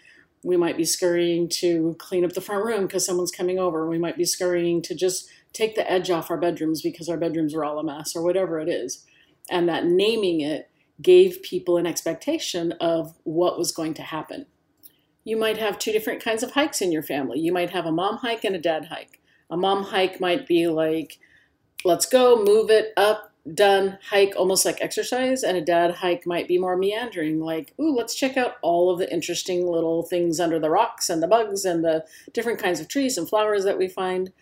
We 0.43 0.57
might 0.57 0.77
be 0.77 0.85
scurrying 0.85 1.49
to 1.61 1.97
clean 1.99 2.25
up 2.25 2.33
the 2.33 2.41
front 2.41 2.65
room 2.65 2.87
because 2.87 3.07
someone's 3.07 3.31
coming 3.31 3.59
over. 3.59 3.89
We 3.89 3.99
might 3.99 4.17
be 4.17 4.25
scurrying 4.25 4.83
to 4.83 4.95
just 4.95 5.29
take 5.53 5.75
the 5.75 5.91
edge 5.91 6.11
off 6.11 6.31
our 6.31 6.37
bedrooms 6.37 6.83
because 6.83 7.09
our 7.09 7.17
bedrooms 7.17 7.55
are 7.55 7.65
all 7.65 7.79
a 7.79 7.85
mess 7.85 8.15
or 8.15 8.23
whatever 8.23 8.61
it 8.61 8.69
is. 8.69 9.05
And 9.51 9.69
that 9.69 9.87
naming 9.87 10.41
it 10.41 10.69
gave 11.03 11.43
people 11.43 11.77
an 11.77 11.87
expectation 11.87 12.73
of 12.81 13.15
what 13.25 13.59
was 13.59 13.73
going 13.73 13.95
to 13.95 14.03
happen. 14.03 14.47
You 15.25 15.37
might 15.37 15.59
have 15.59 15.79
two 15.79 15.93
different 15.93 16.23
kinds 16.23 16.43
of 16.43 16.53
hikes 16.53 16.81
in 16.81 16.93
your 16.93 17.03
family. 17.03 17.39
You 17.39 17.53
might 17.53 17.71
have 17.71 17.87
a 17.87 17.93
mom 17.93 18.19
hike 18.19 18.45
and 18.45 18.57
a 18.57 18.61
dad 18.61 18.87
hike. 18.87 19.21
A 19.51 19.57
mom 19.57 19.85
hike 19.85 20.21
might 20.21 20.47
be 20.47 20.67
like, 20.67 21.19
let's 21.85 22.07
go, 22.07 22.43
move 22.43 22.71
it 22.71 22.93
up, 22.97 23.33
done, 23.55 23.99
hike, 24.11 24.35
almost 24.37 24.65
like 24.65 24.81
exercise. 24.81 25.43
And 25.43 25.57
a 25.57 25.61
dad 25.61 25.97
hike 25.97 26.27
might 26.27 26.49
be 26.49 26.59
more 26.59 26.77
meandering, 26.77 27.41
like, 27.41 27.73
ooh, 27.81 27.95
let's 27.95 28.15
check 28.15 28.37
out 28.37 28.57
all 28.63 28.91
of 28.91 28.99
the 28.99 29.13
interesting 29.13 29.67
little 29.67 30.03
things 30.03 30.41
under 30.41 30.59
the 30.59 30.71
rocks 30.71 31.09
and 31.09 31.23
the 31.23 31.29
bugs 31.29 31.65
and 31.65 31.85
the 31.85 32.05
different 32.33 32.59
kinds 32.59 32.81
of 32.81 32.89
trees 32.89 33.19
and 33.19 33.29
flowers 33.29 33.65
that 33.65 33.79
we 33.79 33.89
find. 33.89 34.33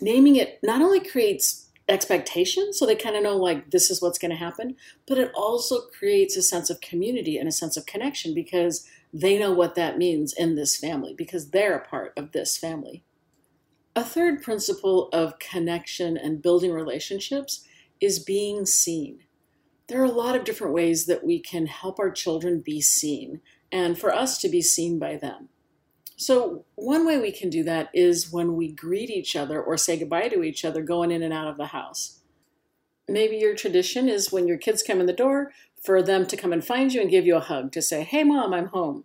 Naming 0.00 0.36
it 0.36 0.58
not 0.62 0.80
only 0.80 1.00
creates 1.00 1.67
expectation 1.88 2.72
so 2.72 2.84
they 2.84 2.94
kind 2.94 3.16
of 3.16 3.22
know 3.22 3.36
like 3.36 3.70
this 3.70 3.90
is 3.90 4.02
what's 4.02 4.18
going 4.18 4.30
to 4.30 4.36
happen 4.36 4.76
but 5.06 5.16
it 5.16 5.30
also 5.34 5.80
creates 5.98 6.36
a 6.36 6.42
sense 6.42 6.68
of 6.68 6.80
community 6.80 7.38
and 7.38 7.48
a 7.48 7.52
sense 7.52 7.76
of 7.76 7.86
connection 7.86 8.34
because 8.34 8.86
they 9.12 9.38
know 9.38 9.52
what 9.52 9.74
that 9.74 9.98
means 9.98 10.32
in 10.32 10.54
this 10.54 10.76
family 10.76 11.14
because 11.14 11.50
they're 11.50 11.76
a 11.76 11.86
part 11.86 12.12
of 12.16 12.32
this 12.32 12.56
family. 12.56 13.02
A 13.96 14.04
third 14.04 14.42
principle 14.42 15.08
of 15.12 15.38
connection 15.38 16.16
and 16.16 16.42
building 16.42 16.72
relationships 16.72 17.66
is 18.00 18.18
being 18.18 18.66
seen. 18.66 19.20
There 19.88 20.00
are 20.00 20.04
a 20.04 20.10
lot 20.10 20.36
of 20.36 20.44
different 20.44 20.74
ways 20.74 21.06
that 21.06 21.24
we 21.24 21.40
can 21.40 21.66
help 21.66 21.98
our 21.98 22.10
children 22.10 22.60
be 22.60 22.80
seen 22.80 23.40
and 23.72 23.98
for 23.98 24.14
us 24.14 24.38
to 24.38 24.48
be 24.48 24.62
seen 24.62 24.98
by 24.98 25.16
them 25.16 25.48
so, 26.20 26.64
one 26.74 27.06
way 27.06 27.16
we 27.16 27.30
can 27.30 27.48
do 27.48 27.62
that 27.62 27.90
is 27.94 28.32
when 28.32 28.56
we 28.56 28.72
greet 28.72 29.08
each 29.08 29.36
other 29.36 29.62
or 29.62 29.76
say 29.76 29.96
goodbye 29.96 30.28
to 30.30 30.42
each 30.42 30.64
other 30.64 30.82
going 30.82 31.12
in 31.12 31.22
and 31.22 31.32
out 31.32 31.46
of 31.46 31.56
the 31.56 31.66
house. 31.66 32.18
Maybe 33.06 33.36
your 33.36 33.54
tradition 33.54 34.08
is 34.08 34.32
when 34.32 34.48
your 34.48 34.58
kids 34.58 34.82
come 34.82 34.98
in 34.98 35.06
the 35.06 35.12
door 35.12 35.52
for 35.80 36.02
them 36.02 36.26
to 36.26 36.36
come 36.36 36.52
and 36.52 36.64
find 36.64 36.92
you 36.92 37.00
and 37.00 37.08
give 37.08 37.24
you 37.24 37.36
a 37.36 37.40
hug 37.40 37.70
to 37.70 37.80
say, 37.80 38.02
Hey, 38.02 38.24
mom, 38.24 38.52
I'm 38.52 38.66
home. 38.66 39.04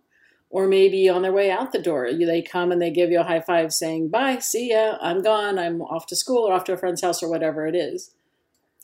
Or 0.50 0.66
maybe 0.66 1.08
on 1.08 1.22
their 1.22 1.32
way 1.32 1.52
out 1.52 1.70
the 1.70 1.80
door, 1.80 2.10
they 2.12 2.42
come 2.42 2.72
and 2.72 2.82
they 2.82 2.90
give 2.90 3.12
you 3.12 3.20
a 3.20 3.24
high 3.24 3.40
five 3.40 3.72
saying, 3.72 4.08
Bye, 4.08 4.40
see 4.40 4.70
ya, 4.70 4.98
I'm 5.00 5.22
gone, 5.22 5.56
I'm 5.56 5.82
off 5.82 6.06
to 6.06 6.16
school 6.16 6.48
or 6.48 6.52
off 6.52 6.64
to 6.64 6.72
a 6.72 6.76
friend's 6.76 7.02
house 7.02 7.22
or 7.22 7.30
whatever 7.30 7.68
it 7.68 7.76
is. 7.76 8.10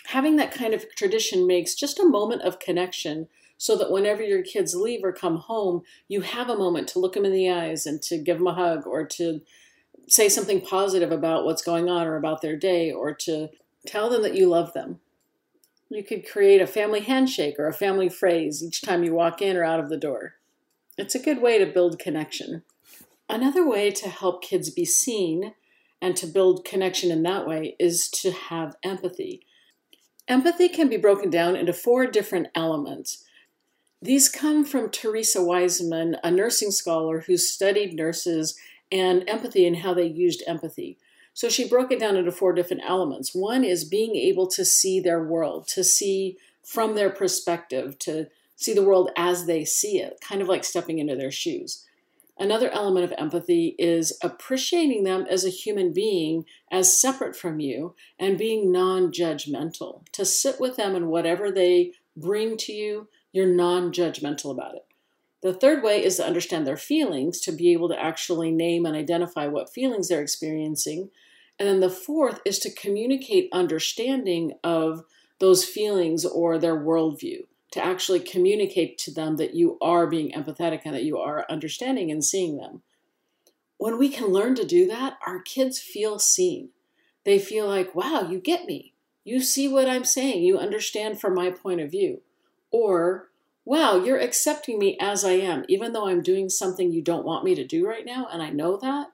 Having 0.07 0.37
that 0.37 0.53
kind 0.53 0.73
of 0.73 0.89
tradition 0.95 1.49
makes 1.49 1.75
just 1.75 1.99
a 1.99 2.07
moment 2.07 2.43
of 2.43 2.61
connection 2.61 3.27
so 3.61 3.77
that 3.77 3.91
whenever 3.91 4.23
your 4.23 4.41
kids 4.41 4.75
leave 4.75 5.05
or 5.05 5.13
come 5.13 5.37
home, 5.37 5.83
you 6.09 6.23
have 6.23 6.49
a 6.49 6.57
moment 6.57 6.89
to 6.89 6.99
look 6.99 7.13
them 7.13 7.27
in 7.27 7.33
the 7.33 7.51
eyes 7.51 7.85
and 7.85 8.01
to 8.01 8.17
give 8.17 8.39
them 8.39 8.47
a 8.47 8.55
hug 8.55 8.87
or 8.87 9.05
to 9.05 9.43
say 10.09 10.31
something 10.31 10.63
positive 10.63 11.13
about 11.13 11.45
what's 11.45 11.61
going 11.61 11.87
on 11.87 12.07
or 12.07 12.17
about 12.17 12.41
their 12.41 12.57
day 12.57 12.91
or 12.91 13.13
to 13.13 13.51
tell 13.87 14.09
them 14.09 14.23
that 14.23 14.35
you 14.35 14.49
love 14.49 14.73
them. 14.73 14.99
You 15.91 16.03
could 16.03 16.27
create 16.27 16.63
a 16.63 16.67
family 16.67 17.01
handshake 17.01 17.57
or 17.59 17.67
a 17.67 17.75
family 17.75 18.09
phrase 18.09 18.65
each 18.65 18.81
time 18.81 19.05
you 19.05 19.13
walk 19.13 19.43
in 19.43 19.59
or 19.59 19.65
out 19.65 19.79
of 19.79 19.91
the 19.91 19.99
door. 19.99 20.37
It's 20.97 21.15
a 21.15 21.23
good 21.23 21.43
way 21.43 21.59
to 21.59 21.71
build 21.71 21.99
connection. 21.99 22.63
Another 23.29 23.69
way 23.69 23.91
to 23.91 24.09
help 24.09 24.43
kids 24.43 24.71
be 24.71 24.87
seen 24.87 25.53
and 26.01 26.17
to 26.17 26.27
build 26.27 26.65
connection 26.65 27.11
in 27.11 27.23
that 27.25 27.47
way 27.47 27.77
is 27.79 28.09
to 28.23 28.31
have 28.31 28.77
empathy. 28.83 29.43
Empathy 30.27 30.71
can 30.71 30.89
be 30.89 30.97
broken 30.97 31.29
down 31.29 31.57
into 31.57 31.75
four 31.75 32.07
different 32.07 32.49
elements. 32.55 33.27
These 34.03 34.31
come 34.31 34.65
from 34.65 34.91
Theresa 34.91 35.45
Wiseman, 35.45 36.17
a 36.25 36.31
nursing 36.31 36.71
scholar 36.71 37.21
who 37.21 37.37
studied 37.37 37.95
nurses 37.95 38.59
and 38.91 39.29
empathy 39.29 39.67
and 39.67 39.77
how 39.77 39.93
they 39.93 40.07
used 40.07 40.43
empathy. 40.47 40.97
So 41.35 41.49
she 41.49 41.69
broke 41.69 41.93
it 41.93 42.01
down 42.01 42.17
into 42.17 42.33
four 42.33 42.55
different 42.55 42.83
elements. 42.87 43.35
One 43.35 43.63
is 43.63 43.85
being 43.85 44.17
able 44.17 44.47
to 44.49 44.65
see 44.65 45.01
their 45.01 45.23
world, 45.23 45.69
to 45.69 45.85
see 45.85 46.39
from 46.63 46.95
their 46.95 47.11
perspective, 47.11 47.99
to 48.01 48.29
see 48.57 48.73
the 48.73 48.83
world 48.83 49.11
as 49.17 49.47
they 49.47 49.65
see 49.65 49.99
it, 49.99 50.21
kind 50.21 50.41
of 50.41 50.49
like 50.49 50.65
stepping 50.65 50.99
into 50.99 51.17
their 51.17 51.31
shoes. 51.31 51.87
Another 52.39 52.71
element 52.71 53.05
of 53.05 53.13
empathy 53.19 53.75
is 53.79 54.17
appreciating 54.23 55.05
them 55.05 55.27
as 55.29 55.45
a 55.45 55.51
human 55.51 55.93
being, 55.93 56.47
as 56.73 57.01
separate 57.01 57.37
from 57.37 57.61
you, 57.61 57.95
and 58.19 58.39
being 58.39 58.73
non 58.73 59.13
judgmental, 59.13 60.11
to 60.13 60.25
sit 60.25 60.59
with 60.59 60.77
them 60.77 60.95
and 60.97 61.09
whatever 61.09 61.51
they 61.51 61.93
bring 62.17 62.57
to 62.57 62.73
you, 62.73 63.09
you're 63.33 63.47
non 63.47 63.93
judgmental 63.93 64.51
about 64.51 64.75
it. 64.75 64.87
The 65.43 65.55
third 65.55 65.83
way 65.83 66.05
is 66.05 66.17
to 66.17 66.27
understand 66.27 66.67
their 66.67 66.77
feelings, 66.77 67.41
to 67.41 67.53
be 67.53 67.73
able 67.73 67.89
to 67.89 68.03
actually 68.03 68.51
name 68.51 68.85
and 68.85 68.97
identify 68.97 69.47
what 69.47 69.73
feelings 69.73 70.09
they're 70.09 70.21
experiencing. 70.21 71.11
And 71.59 71.69
then 71.69 71.81
the 71.81 71.91
fourth 71.91 72.41
is 72.45 72.59
to 72.61 72.73
communicate 72.75 73.49
understanding 73.53 74.53
of 74.65 75.05
those 75.39 75.65
feelings 75.65 76.25
or 76.27 76.59
their 76.59 76.77
worldview, 76.77 77.47
to 77.73 77.85
actually 77.85 78.21
communicate 78.21 78.99
to 78.99 79.11
them 79.13 79.37
that 79.37 79.55
you 79.55 79.79
are 79.81 80.07
being 80.07 80.33
empathetic 80.33 80.83
and 80.85 80.95
that 80.95 81.05
you 81.05 81.19
are 81.19 81.47
understanding 81.49 82.11
and 82.11 82.25
seeing 82.25 82.57
them. 82.57 82.83
when 83.79 83.99
we 83.99 84.11
can 84.11 84.27
learn 84.27 84.55
to 84.55 84.65
do 84.67 84.87
that, 84.87 85.19
our 85.27 85.41
kids 85.41 85.79
feel 85.81 86.19
seen. 86.19 86.69
They 87.25 87.39
feel 87.39 87.67
like, 87.67 87.95
wow, 87.95 88.29
you 88.31 88.39
get 88.39 88.67
me. 88.67 88.93
You 89.25 89.41
see 89.41 89.69
what 89.69 89.89
I'm 89.89 90.05
saying. 90.05 90.43
You 90.43 90.59
understand 90.59 91.19
from 91.19 91.35
my 91.35 91.51
point 91.51 91.81
of 91.81 91.91
view. 91.91 92.21
Or, 92.71 93.29
wow, 93.65 93.97
you're 93.97 94.19
accepting 94.19 94.79
me 94.79 94.97
as 95.01 95.25
I 95.25 95.33
am, 95.33 95.65
even 95.69 95.93
though 95.93 96.07
I'm 96.07 96.23
doing 96.23 96.49
something 96.49 96.93
you 96.93 97.03
don't 97.03 97.25
want 97.25 97.45
me 97.45 97.55
to 97.55 97.67
do 97.67 97.87
right 97.87 98.07
now, 98.07 98.29
and 98.31 98.43
I 98.43 98.51
know 98.51 98.77
that. 98.79 99.09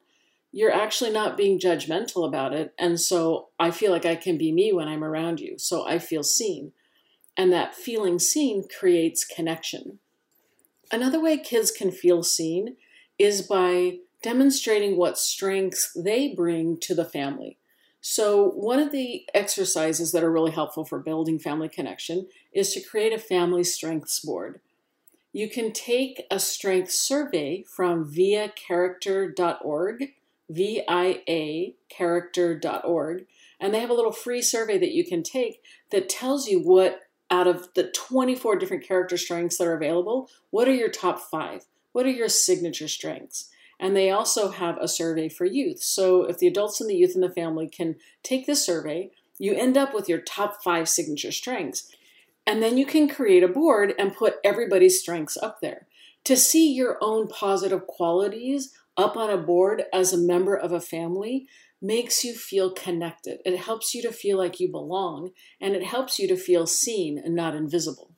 You're 0.53 0.73
actually 0.73 1.11
not 1.11 1.37
being 1.37 1.59
judgmental 1.59 2.27
about 2.27 2.55
it. 2.55 2.73
And 2.79 2.99
so 2.99 3.49
I 3.59 3.71
feel 3.71 3.93
like 3.93 4.07
I 4.07 4.17
can 4.17 4.39
be 4.39 4.53
me 4.53 4.73
when 4.73 4.89
I'm 4.89 5.05
around 5.05 5.39
you. 5.39 5.59
So 5.59 5.87
I 5.87 5.99
feel 5.99 6.23
seen. 6.23 6.73
And 7.37 7.53
that 7.53 7.75
feeling 7.75 8.19
seen 8.19 8.65
creates 8.67 9.25
connection. 9.25 9.99
Another 10.91 11.21
way 11.21 11.37
kids 11.37 11.71
can 11.71 11.91
feel 11.91 12.23
seen 12.23 12.77
is 13.19 13.43
by 13.43 13.99
demonstrating 14.23 14.97
what 14.97 15.19
strengths 15.19 15.93
they 15.93 16.33
bring 16.35 16.79
to 16.81 16.95
the 16.95 17.05
family. 17.05 17.59
So, 18.09 18.51
one 18.51 18.79
of 18.79 18.93
the 18.93 19.29
exercises 19.35 20.13
that 20.13 20.23
are 20.23 20.31
really 20.31 20.53
helpful 20.53 20.85
for 20.85 21.01
building 21.01 21.41
family 21.41 21.69
connection 21.69 22.29
is 22.53 22.73
to 22.73 22.81
create 22.81 23.13
a 23.13 23.19
family 23.19 23.65
strengths 23.65 24.21
board. 24.21 24.61
You 25.33 25.51
can 25.51 25.73
take 25.73 26.25
a 26.31 26.39
strength 26.39 26.93
survey 26.93 27.65
from 27.65 28.09
viacharacter.org, 28.09 30.13
V 30.49 30.83
I 30.87 31.23
A 31.27 31.75
character.org, 31.89 33.27
and 33.59 33.75
they 33.75 33.81
have 33.81 33.91
a 33.91 33.95
little 33.95 34.13
free 34.13 34.41
survey 34.41 34.79
that 34.79 34.95
you 34.95 35.05
can 35.05 35.25
take 35.25 35.61
that 35.91 36.09
tells 36.09 36.47
you 36.47 36.61
what 36.61 37.01
out 37.29 37.49
of 37.49 37.75
the 37.75 37.91
24 37.91 38.55
different 38.55 38.87
character 38.87 39.17
strengths 39.17 39.59
that 39.59 39.67
are 39.67 39.75
available, 39.75 40.31
what 40.51 40.69
are 40.69 40.75
your 40.75 40.91
top 40.91 41.19
five? 41.19 41.65
What 41.91 42.07
are 42.07 42.11
your 42.11 42.29
signature 42.29 42.87
strengths? 42.87 43.51
And 43.79 43.95
they 43.95 44.11
also 44.11 44.51
have 44.51 44.79
a 44.79 44.89
survey 44.89 45.29
for 45.29 45.45
youth. 45.45 45.83
So 45.83 46.25
if 46.25 46.39
the 46.39 46.47
adults 46.47 46.81
and 46.81 46.89
the 46.89 46.97
youth 46.97 47.15
in 47.15 47.21
the 47.21 47.31
family 47.31 47.69
can 47.69 47.97
take 48.23 48.47
this 48.47 48.65
survey, 48.65 49.11
you 49.39 49.55
end 49.55 49.77
up 49.77 49.93
with 49.93 50.09
your 50.09 50.21
top 50.21 50.63
five 50.63 50.89
signature 50.89 51.33
strengths. 51.33 51.93
And 52.47 52.63
then 52.63 52.79
you 52.79 52.87
can 52.87 53.09
create 53.09 53.43
a 53.43 53.49
board 53.49 53.93
and 53.99 54.15
put 54.15 54.37
everybody's 54.45 55.01
strengths 55.01 55.37
up 55.37 55.61
there. 55.61 55.87
To 56.25 56.37
see 56.37 56.73
your 56.73 56.97
own 57.01 57.29
positive 57.29 57.87
qualities 57.87 58.73
up 58.97 59.17
on 59.17 59.31
a 59.31 59.37
board 59.37 59.85
as 59.93 60.13
a 60.13 60.19
member 60.19 60.57
of 60.57 60.73
a 60.73 60.81
family 60.81 61.47
makes 61.83 62.25
you 62.25 62.35
feel 62.35 62.71
connected. 62.71 63.41
It 63.45 63.59
helps 63.59 63.95
you 63.95 64.03
to 64.03 64.13
feel 64.13 64.39
like 64.39 64.59
you 64.59 64.71
belong, 64.71 65.33
and 65.61 65.75
it 65.75 65.85
helps 65.85 66.19
you 66.19 66.27
to 66.29 66.37
feel 66.37 66.67
seen 66.67 67.19
and 67.19 67.35
not 67.35 67.55
invisible. 67.55 68.13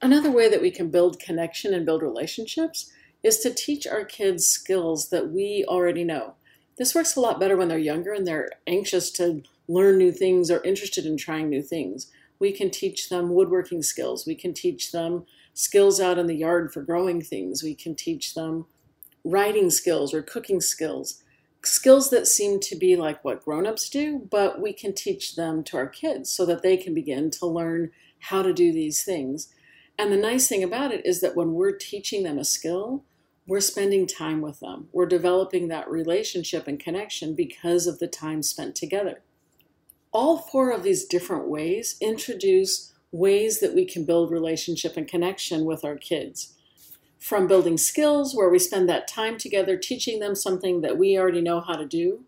Another 0.00 0.32
way 0.32 0.48
that 0.48 0.62
we 0.62 0.70
can 0.70 0.90
build 0.90 1.20
connection 1.20 1.74
and 1.74 1.86
build 1.86 2.02
relationships 2.02 2.90
is 3.22 3.38
to 3.38 3.52
teach 3.52 3.86
our 3.86 4.04
kids 4.04 4.46
skills 4.46 5.10
that 5.10 5.30
we 5.30 5.64
already 5.68 6.04
know. 6.04 6.34
This 6.76 6.94
works 6.94 7.16
a 7.16 7.20
lot 7.20 7.38
better 7.38 7.56
when 7.56 7.68
they're 7.68 7.78
younger 7.78 8.12
and 8.12 8.26
they're 8.26 8.50
anxious 8.66 9.10
to 9.12 9.42
learn 9.68 9.98
new 9.98 10.12
things 10.12 10.50
or 10.50 10.62
interested 10.62 11.06
in 11.06 11.16
trying 11.16 11.48
new 11.48 11.62
things. 11.62 12.10
We 12.38 12.52
can 12.52 12.70
teach 12.70 13.08
them 13.08 13.34
woodworking 13.34 13.82
skills. 13.82 14.26
We 14.26 14.34
can 14.34 14.52
teach 14.52 14.90
them 14.90 15.24
skills 15.54 16.00
out 16.00 16.18
in 16.18 16.26
the 16.26 16.34
yard 16.34 16.72
for 16.72 16.82
growing 16.82 17.22
things. 17.22 17.62
We 17.62 17.74
can 17.74 17.94
teach 17.94 18.34
them 18.34 18.66
writing 19.24 19.70
skills 19.70 20.12
or 20.12 20.22
cooking 20.22 20.60
skills. 20.60 21.22
Skills 21.62 22.10
that 22.10 22.26
seem 22.26 22.58
to 22.58 22.74
be 22.74 22.96
like 22.96 23.24
what 23.24 23.44
grown-ups 23.44 23.88
do, 23.88 24.26
but 24.30 24.60
we 24.60 24.72
can 24.72 24.92
teach 24.92 25.36
them 25.36 25.62
to 25.62 25.76
our 25.76 25.86
kids 25.86 26.32
so 26.32 26.44
that 26.46 26.62
they 26.62 26.76
can 26.76 26.92
begin 26.92 27.30
to 27.30 27.46
learn 27.46 27.92
how 28.18 28.42
to 28.42 28.52
do 28.52 28.72
these 28.72 29.04
things. 29.04 29.48
And 29.96 30.12
the 30.12 30.16
nice 30.16 30.48
thing 30.48 30.64
about 30.64 30.90
it 30.90 31.06
is 31.06 31.20
that 31.20 31.36
when 31.36 31.52
we're 31.52 31.76
teaching 31.76 32.24
them 32.24 32.38
a 32.38 32.44
skill, 32.44 33.04
we're 33.46 33.60
spending 33.60 34.06
time 34.06 34.40
with 34.40 34.60
them. 34.60 34.88
We're 34.92 35.06
developing 35.06 35.68
that 35.68 35.90
relationship 35.90 36.68
and 36.68 36.78
connection 36.78 37.34
because 37.34 37.86
of 37.86 37.98
the 37.98 38.06
time 38.06 38.42
spent 38.42 38.76
together. 38.76 39.22
All 40.12 40.38
four 40.38 40.70
of 40.70 40.82
these 40.82 41.04
different 41.04 41.48
ways 41.48 41.96
introduce 42.00 42.92
ways 43.10 43.60
that 43.60 43.74
we 43.74 43.84
can 43.84 44.04
build 44.04 44.30
relationship 44.30 44.96
and 44.96 45.08
connection 45.08 45.64
with 45.64 45.84
our 45.84 45.96
kids. 45.96 46.54
From 47.18 47.46
building 47.46 47.78
skills, 47.78 48.34
where 48.34 48.48
we 48.48 48.58
spend 48.58 48.88
that 48.88 49.08
time 49.08 49.38
together 49.38 49.76
teaching 49.76 50.18
them 50.18 50.34
something 50.34 50.80
that 50.80 50.98
we 50.98 51.18
already 51.18 51.40
know 51.40 51.60
how 51.60 51.74
to 51.74 51.86
do, 51.86 52.24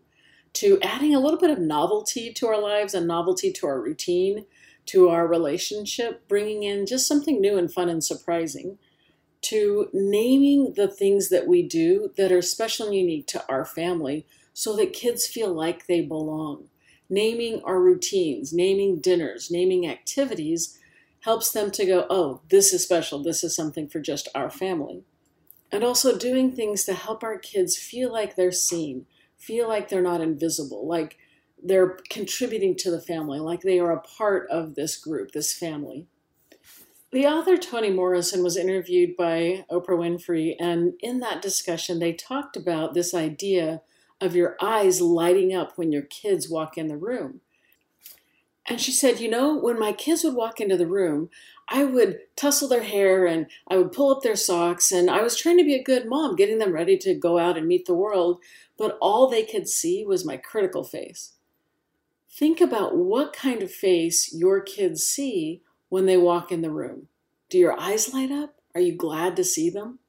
to 0.53 0.79
adding 0.81 1.13
a 1.13 1.19
little 1.19 1.39
bit 1.39 1.49
of 1.49 1.59
novelty 1.59 2.31
to 2.33 2.47
our 2.47 2.61
lives 2.61 2.93
and 2.93 3.07
novelty 3.07 3.51
to 3.51 3.67
our 3.67 3.81
routine, 3.81 4.45
to 4.85 5.09
our 5.09 5.27
relationship, 5.27 6.27
bringing 6.27 6.63
in 6.63 6.85
just 6.85 7.07
something 7.07 7.41
new 7.41 7.57
and 7.57 7.73
fun 7.73 7.89
and 7.89 8.03
surprising 8.03 8.77
to 9.49 9.89
naming 9.93 10.73
the 10.75 10.87
things 10.87 11.29
that 11.29 11.47
we 11.47 11.61
do 11.61 12.11
that 12.17 12.31
are 12.31 12.41
special 12.41 12.87
and 12.87 12.95
unique 12.95 13.27
to 13.27 13.43
our 13.49 13.65
family 13.65 14.25
so 14.53 14.75
that 14.75 14.93
kids 14.93 15.27
feel 15.27 15.53
like 15.53 15.87
they 15.87 16.01
belong. 16.01 16.69
Naming 17.09 17.61
our 17.63 17.79
routines, 17.79 18.53
naming 18.53 18.99
dinners, 18.99 19.51
naming 19.51 19.87
activities 19.87 20.79
helps 21.21 21.51
them 21.51 21.71
to 21.71 21.85
go, 21.85 22.05
oh, 22.09 22.41
this 22.49 22.73
is 22.73 22.83
special. 22.83 23.21
This 23.21 23.43
is 23.43 23.55
something 23.55 23.87
for 23.87 23.99
just 23.99 24.29
our 24.33 24.49
family. 24.49 25.03
And 25.71 25.83
also 25.83 26.17
doing 26.17 26.51
things 26.51 26.83
to 26.85 26.93
help 26.93 27.23
our 27.23 27.37
kids 27.37 27.77
feel 27.77 28.11
like 28.11 28.35
they're 28.35 28.51
seen, 28.51 29.05
feel 29.37 29.67
like 29.67 29.89
they're 29.89 30.01
not 30.01 30.21
invisible, 30.21 30.87
like 30.87 31.17
they're 31.61 31.97
contributing 32.09 32.75
to 32.77 32.91
the 32.91 33.01
family, 33.01 33.39
like 33.39 33.61
they 33.61 33.79
are 33.79 33.91
a 33.91 34.01
part 34.01 34.47
of 34.49 34.75
this 34.75 34.97
group, 34.97 35.31
this 35.31 35.53
family. 35.53 36.07
The 37.15 37.27
author 37.27 37.55
Toni 37.55 37.91
Morrison 37.91 38.43
was 38.43 38.57
interviewed 38.57 39.15
by 39.15 39.63
Oprah 39.71 39.97
Winfrey, 39.97 40.53
and 40.59 40.95
in 40.99 41.21
that 41.21 41.41
discussion, 41.41 41.99
they 41.99 42.11
talked 42.11 42.57
about 42.57 42.93
this 42.93 43.13
idea 43.13 43.81
of 44.19 44.35
your 44.35 44.57
eyes 44.61 44.99
lighting 44.99 45.55
up 45.55 45.77
when 45.77 45.93
your 45.93 46.01
kids 46.01 46.49
walk 46.49 46.77
in 46.77 46.89
the 46.89 46.97
room. 46.97 47.39
And 48.65 48.81
she 48.81 48.91
said, 48.91 49.21
You 49.21 49.29
know, 49.29 49.57
when 49.57 49.79
my 49.79 49.93
kids 49.93 50.25
would 50.25 50.35
walk 50.35 50.59
into 50.59 50.75
the 50.75 50.89
room, 50.89 51.29
I 51.69 51.85
would 51.85 52.19
tussle 52.35 52.67
their 52.67 52.83
hair 52.83 53.25
and 53.25 53.45
I 53.69 53.77
would 53.77 53.93
pull 53.93 54.13
up 54.13 54.21
their 54.21 54.35
socks, 54.35 54.91
and 54.91 55.09
I 55.09 55.21
was 55.21 55.37
trying 55.37 55.57
to 55.57 55.63
be 55.63 55.75
a 55.75 55.81
good 55.81 56.09
mom, 56.09 56.35
getting 56.35 56.59
them 56.59 56.73
ready 56.73 56.97
to 56.97 57.15
go 57.15 57.39
out 57.39 57.57
and 57.57 57.65
meet 57.65 57.85
the 57.85 57.93
world, 57.93 58.41
but 58.77 58.97
all 58.99 59.29
they 59.29 59.43
could 59.43 59.69
see 59.69 60.03
was 60.03 60.25
my 60.25 60.35
critical 60.35 60.83
face. 60.83 61.31
Think 62.29 62.59
about 62.59 62.97
what 62.97 63.31
kind 63.31 63.63
of 63.63 63.71
face 63.71 64.33
your 64.33 64.59
kids 64.59 65.03
see 65.03 65.61
when 65.95 66.07
they 66.07 66.17
walk 66.17 66.51
in 66.51 66.59
the 66.59 66.69
room? 66.69 67.07
Do 67.49 67.57
your 67.57 67.79
eyes 67.79 68.13
light 68.13 68.29
up? 68.29 68.55
Are 68.75 68.81
you 68.81 68.93
glad 68.93 69.37
to 69.37 69.45
see 69.45 69.69
them? 69.69 69.99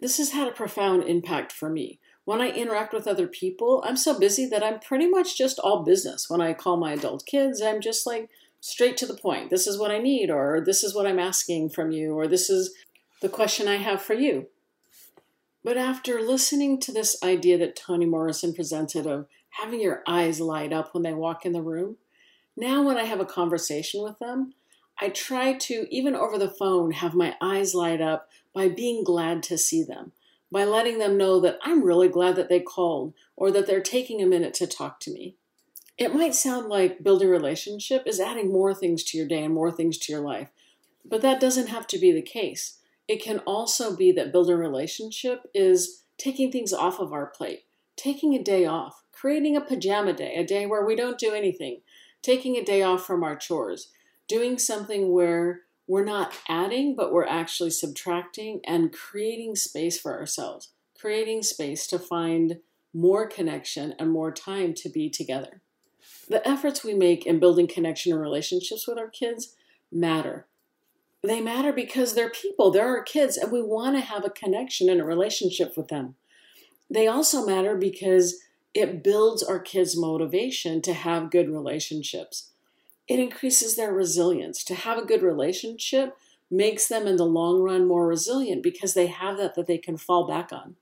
This 0.00 0.16
has 0.16 0.30
had 0.30 0.48
a 0.48 0.52
profound 0.52 1.02
impact 1.02 1.52
for 1.52 1.68
me. 1.68 1.98
When 2.24 2.40
I 2.40 2.48
interact 2.48 2.94
with 2.94 3.06
other 3.06 3.26
people, 3.26 3.84
I'm 3.84 3.98
so 3.98 4.18
busy 4.18 4.46
that 4.46 4.62
I'm 4.62 4.80
pretty 4.80 5.06
much 5.06 5.36
just 5.36 5.58
all 5.58 5.82
business. 5.82 6.30
When 6.30 6.40
I 6.40 6.54
call 6.54 6.78
my 6.78 6.94
adult 6.94 7.26
kids, 7.26 7.60
I'm 7.60 7.82
just 7.82 8.06
like 8.06 8.30
straight 8.62 8.96
to 8.96 9.06
the 9.06 9.18
point. 9.18 9.50
This 9.50 9.66
is 9.66 9.78
what 9.78 9.90
I 9.90 9.98
need, 9.98 10.30
or 10.30 10.62
this 10.64 10.82
is 10.82 10.94
what 10.94 11.06
I'm 11.06 11.18
asking 11.18 11.68
from 11.68 11.92
you, 11.92 12.18
or 12.18 12.26
this 12.26 12.48
is 12.48 12.72
the 13.20 13.28
question 13.28 13.68
I 13.68 13.76
have 13.76 14.00
for 14.00 14.14
you. 14.14 14.46
But 15.62 15.76
after 15.76 16.22
listening 16.22 16.80
to 16.80 16.90
this 16.90 17.22
idea 17.22 17.58
that 17.58 17.76
Toni 17.76 18.06
Morrison 18.06 18.54
presented 18.54 19.06
of 19.06 19.26
having 19.60 19.82
your 19.82 20.02
eyes 20.08 20.40
light 20.40 20.72
up 20.72 20.94
when 20.94 21.02
they 21.02 21.12
walk 21.12 21.44
in 21.44 21.52
the 21.52 21.60
room, 21.60 21.98
now 22.56 22.82
when 22.82 22.96
I 22.96 23.04
have 23.04 23.20
a 23.20 23.26
conversation 23.26 24.02
with 24.02 24.18
them, 24.20 24.54
I 25.00 25.10
try 25.10 25.52
to, 25.52 25.86
even 25.90 26.16
over 26.16 26.38
the 26.38 26.50
phone, 26.50 26.90
have 26.90 27.14
my 27.14 27.36
eyes 27.40 27.74
light 27.74 28.00
up 28.00 28.28
by 28.52 28.68
being 28.68 29.04
glad 29.04 29.42
to 29.44 29.56
see 29.56 29.82
them, 29.82 30.12
by 30.50 30.64
letting 30.64 30.98
them 30.98 31.16
know 31.16 31.38
that 31.40 31.58
I'm 31.62 31.84
really 31.84 32.08
glad 32.08 32.34
that 32.36 32.48
they 32.48 32.60
called 32.60 33.14
or 33.36 33.52
that 33.52 33.66
they're 33.66 33.80
taking 33.80 34.20
a 34.20 34.26
minute 34.26 34.54
to 34.54 34.66
talk 34.66 34.98
to 35.00 35.12
me. 35.12 35.36
It 35.96 36.14
might 36.14 36.34
sound 36.34 36.68
like 36.68 37.02
building 37.02 37.28
a 37.28 37.30
relationship 37.30 38.04
is 38.06 38.20
adding 38.20 38.52
more 38.52 38.74
things 38.74 39.04
to 39.04 39.18
your 39.18 39.28
day 39.28 39.44
and 39.44 39.54
more 39.54 39.70
things 39.70 39.98
to 39.98 40.12
your 40.12 40.20
life, 40.20 40.48
but 41.04 41.22
that 41.22 41.40
doesn't 41.40 41.68
have 41.68 41.86
to 41.88 41.98
be 41.98 42.12
the 42.12 42.22
case. 42.22 42.78
It 43.06 43.22
can 43.22 43.38
also 43.40 43.96
be 43.96 44.10
that 44.12 44.32
building 44.32 44.56
relationship 44.56 45.44
is 45.54 46.02
taking 46.16 46.50
things 46.50 46.72
off 46.72 46.98
of 46.98 47.12
our 47.12 47.26
plate, 47.26 47.64
taking 47.96 48.34
a 48.34 48.42
day 48.42 48.66
off, 48.66 49.04
creating 49.12 49.56
a 49.56 49.60
pajama 49.60 50.12
day, 50.12 50.34
a 50.34 50.44
day 50.44 50.66
where 50.66 50.84
we 50.84 50.96
don't 50.96 51.18
do 51.18 51.32
anything, 51.32 51.82
taking 52.20 52.56
a 52.56 52.64
day 52.64 52.82
off 52.82 53.06
from 53.06 53.22
our 53.22 53.36
chores 53.36 53.92
doing 54.28 54.58
something 54.58 55.10
where 55.10 55.62
we're 55.88 56.04
not 56.04 56.34
adding, 56.48 56.94
but 56.94 57.12
we're 57.12 57.26
actually 57.26 57.70
subtracting 57.70 58.60
and 58.64 58.92
creating 58.92 59.56
space 59.56 59.98
for 59.98 60.16
ourselves, 60.16 60.68
creating 60.98 61.42
space 61.42 61.86
to 61.86 61.98
find 61.98 62.60
more 62.92 63.26
connection 63.26 63.94
and 63.98 64.10
more 64.10 64.30
time 64.30 64.74
to 64.74 64.88
be 64.90 65.08
together. 65.08 65.62
The 66.28 66.46
efforts 66.46 66.84
we 66.84 66.92
make 66.92 67.26
in 67.26 67.40
building 67.40 67.66
connection 67.66 68.12
and 68.12 68.20
relationships 68.20 68.86
with 68.86 68.98
our 68.98 69.08
kids 69.08 69.56
matter. 69.90 70.46
They 71.22 71.40
matter 71.40 71.72
because 71.72 72.14
they're 72.14 72.30
people, 72.30 72.70
they're 72.70 72.86
our 72.86 73.02
kids, 73.02 73.36
and 73.38 73.50
we 73.50 73.62
want 73.62 73.96
to 73.96 74.02
have 74.02 74.24
a 74.24 74.30
connection 74.30 74.90
and 74.90 75.00
a 75.00 75.04
relationship 75.04 75.76
with 75.76 75.88
them. 75.88 76.16
They 76.90 77.06
also 77.06 77.46
matter 77.46 77.76
because 77.76 78.40
it 78.74 79.02
builds 79.02 79.42
our 79.42 79.58
kids' 79.58 79.96
motivation 79.96 80.82
to 80.82 80.92
have 80.92 81.30
good 81.30 81.48
relationships 81.48 82.47
it 83.08 83.18
increases 83.18 83.74
their 83.76 83.92
resilience. 83.92 84.62
To 84.64 84.74
have 84.74 84.98
a 84.98 85.06
good 85.06 85.22
relationship 85.22 86.16
makes 86.50 86.88
them 86.88 87.06
in 87.06 87.16
the 87.16 87.26
long 87.26 87.60
run 87.62 87.86
more 87.86 88.06
resilient 88.06 88.62
because 88.62 88.94
they 88.94 89.06
have 89.06 89.36
that 89.38 89.54
that 89.54 89.66
they 89.66 89.78
can 89.78 89.96
fall 89.96 90.26
back 90.26 90.52
on. 90.52 90.76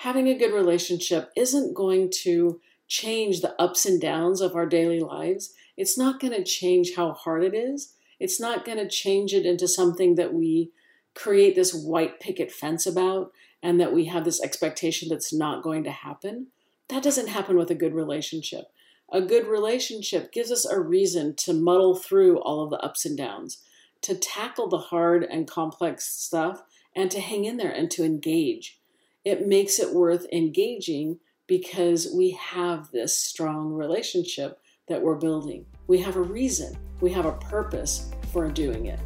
having 0.00 0.28
a 0.28 0.38
good 0.38 0.52
relationship 0.52 1.30
isn't 1.36 1.74
going 1.74 2.10
to 2.10 2.58
change 2.88 3.40
the 3.40 3.54
ups 3.60 3.84
and 3.84 4.00
downs 4.00 4.40
of 4.40 4.54
our 4.56 4.66
daily 4.66 5.00
lives. 5.00 5.52
It's 5.76 5.98
not 5.98 6.18
going 6.18 6.32
to 6.32 6.42
change 6.42 6.94
how 6.96 7.12
hard 7.12 7.44
it 7.44 7.54
is. 7.54 7.94
It's 8.18 8.40
not 8.40 8.64
going 8.64 8.78
to 8.78 8.88
change 8.88 9.34
it 9.34 9.44
into 9.44 9.68
something 9.68 10.14
that 10.14 10.32
we 10.32 10.70
create 11.14 11.54
this 11.54 11.74
white 11.74 12.18
picket 12.18 12.50
fence 12.50 12.86
about 12.86 13.32
and 13.62 13.78
that 13.78 13.92
we 13.92 14.06
have 14.06 14.24
this 14.24 14.42
expectation 14.42 15.10
that's 15.10 15.34
not 15.34 15.62
going 15.62 15.84
to 15.84 15.90
happen. 15.90 16.46
That 16.88 17.02
doesn't 17.02 17.28
happen 17.28 17.56
with 17.56 17.70
a 17.70 17.74
good 17.74 17.94
relationship. 17.94 18.64
A 19.12 19.20
good 19.20 19.48
relationship 19.48 20.30
gives 20.30 20.52
us 20.52 20.64
a 20.64 20.78
reason 20.78 21.34
to 21.34 21.52
muddle 21.52 21.96
through 21.96 22.38
all 22.38 22.62
of 22.62 22.70
the 22.70 22.78
ups 22.78 23.04
and 23.04 23.18
downs, 23.18 23.58
to 24.02 24.14
tackle 24.14 24.68
the 24.68 24.78
hard 24.78 25.24
and 25.24 25.48
complex 25.48 26.06
stuff, 26.06 26.62
and 26.94 27.10
to 27.10 27.20
hang 27.20 27.44
in 27.44 27.56
there 27.56 27.72
and 27.72 27.90
to 27.90 28.04
engage. 28.04 28.78
It 29.24 29.48
makes 29.48 29.80
it 29.80 29.92
worth 29.92 30.26
engaging 30.32 31.18
because 31.48 32.12
we 32.14 32.30
have 32.30 32.92
this 32.92 33.16
strong 33.16 33.72
relationship 33.72 34.60
that 34.86 35.02
we're 35.02 35.16
building. 35.16 35.66
We 35.88 35.98
have 36.02 36.14
a 36.14 36.22
reason, 36.22 36.78
we 37.00 37.10
have 37.10 37.26
a 37.26 37.32
purpose 37.32 38.12
for 38.32 38.48
doing 38.48 38.86
it. 38.86 39.00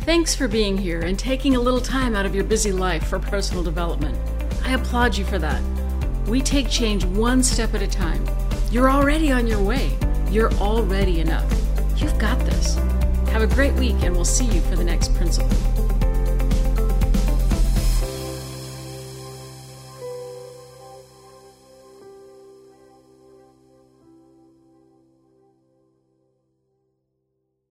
Thanks 0.00 0.34
for 0.34 0.48
being 0.48 0.76
here 0.76 1.02
and 1.02 1.16
taking 1.16 1.54
a 1.54 1.60
little 1.60 1.80
time 1.80 2.16
out 2.16 2.26
of 2.26 2.34
your 2.34 2.44
busy 2.44 2.72
life 2.72 3.06
for 3.06 3.20
personal 3.20 3.62
development. 3.62 4.18
I 4.64 4.72
applaud 4.72 5.16
you 5.16 5.24
for 5.24 5.38
that. 5.38 5.62
We 6.28 6.42
take 6.42 6.68
change 6.68 7.06
one 7.06 7.42
step 7.42 7.72
at 7.72 7.80
a 7.80 7.86
time. 7.86 8.22
You're 8.70 8.90
already 8.90 9.32
on 9.32 9.46
your 9.46 9.62
way. 9.62 9.96
You're 10.30 10.52
already 10.54 11.20
enough. 11.20 11.50
You've 11.96 12.18
got 12.18 12.38
this. 12.40 12.74
Have 13.30 13.40
a 13.40 13.46
great 13.46 13.72
week, 13.74 13.96
and 14.02 14.14
we'll 14.14 14.26
see 14.26 14.44
you 14.44 14.60
for 14.60 14.76
the 14.76 14.84
next 14.84 15.14
principle. 15.14 15.67